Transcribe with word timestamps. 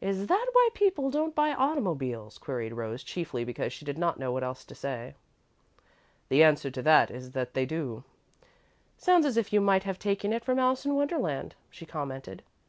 "Is 0.00 0.26
that 0.26 0.46
why 0.52 0.70
people 0.74 1.08
don't 1.08 1.36
buy 1.36 1.52
automobiles?" 1.52 2.36
queried 2.36 2.72
Rose, 2.72 3.04
chiefly 3.04 3.44
because 3.44 3.72
she 3.72 3.84
did 3.84 3.96
not 3.96 4.18
know 4.18 4.32
what 4.32 4.42
else 4.42 4.64
to 4.64 4.74
say. 4.74 5.14
"The 6.30 6.42
answer 6.42 6.68
to 6.68 6.82
that 6.82 7.12
is 7.12 7.30
that 7.30 7.54
they 7.54 7.64
do." 7.64 8.02
"Sounds 8.96 9.24
as 9.24 9.36
if 9.36 9.52
you 9.52 9.60
might 9.60 9.84
have 9.84 10.00
taken 10.00 10.32
it 10.32 10.44
from 10.44 10.58
Alice 10.58 10.84
in 10.84 10.96
Wonderland," 10.96 11.54
she 11.70 11.86
commented. 11.86 12.42